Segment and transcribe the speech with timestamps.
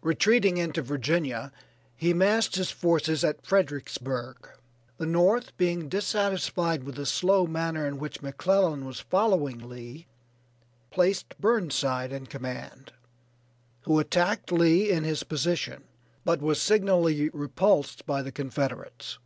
[0.00, 1.52] Retreating into Virginia,
[1.94, 4.48] he massed his forces at Fredericksburg.
[4.96, 10.06] The North being dissatisfied with the slow manner in which McClellan was following Lee,
[10.90, 12.94] placed Burnside in command,
[13.82, 15.84] who attacked Lee in his position,
[16.24, 19.18] but was signally repulsed by the Confederates.